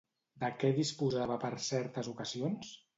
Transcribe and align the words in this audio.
De 0.43 0.49
què 0.63 0.71
disposava 0.79 1.37
per 1.47 1.55
certes 1.69 2.13
ocasions? 2.17 2.79